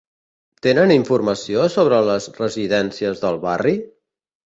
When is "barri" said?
3.49-3.79